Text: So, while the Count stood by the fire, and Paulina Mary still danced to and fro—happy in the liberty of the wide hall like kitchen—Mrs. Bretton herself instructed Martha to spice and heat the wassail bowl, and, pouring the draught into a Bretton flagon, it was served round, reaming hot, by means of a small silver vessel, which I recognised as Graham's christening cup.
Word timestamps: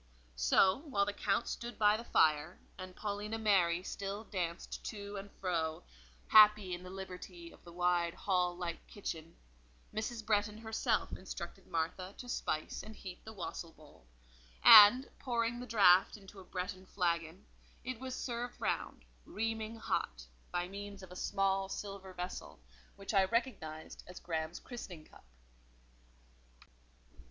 So, 0.35 0.77
while 0.89 1.05
the 1.05 1.13
Count 1.13 1.47
stood 1.47 1.77
by 1.77 1.95
the 1.95 2.03
fire, 2.03 2.57
and 2.75 2.95
Paulina 2.95 3.37
Mary 3.37 3.83
still 3.83 4.23
danced 4.23 4.83
to 4.85 5.15
and 5.17 5.29
fro—happy 5.33 6.73
in 6.73 6.81
the 6.81 6.89
liberty 6.89 7.51
of 7.51 7.63
the 7.63 7.71
wide 7.71 8.15
hall 8.15 8.57
like 8.57 8.87
kitchen—Mrs. 8.87 10.25
Bretton 10.25 10.57
herself 10.57 11.15
instructed 11.15 11.67
Martha 11.67 12.15
to 12.17 12.27
spice 12.27 12.81
and 12.81 12.95
heat 12.95 13.23
the 13.23 13.31
wassail 13.31 13.73
bowl, 13.73 14.07
and, 14.63 15.07
pouring 15.19 15.59
the 15.59 15.67
draught 15.67 16.17
into 16.17 16.39
a 16.39 16.43
Bretton 16.45 16.87
flagon, 16.87 17.45
it 17.83 17.99
was 17.99 18.15
served 18.15 18.59
round, 18.59 19.05
reaming 19.23 19.75
hot, 19.75 20.25
by 20.51 20.67
means 20.67 21.03
of 21.03 21.11
a 21.11 21.15
small 21.15 21.69
silver 21.69 22.11
vessel, 22.13 22.59
which 22.95 23.13
I 23.13 23.25
recognised 23.25 24.03
as 24.07 24.19
Graham's 24.19 24.59
christening 24.59 25.05
cup. 25.05 25.25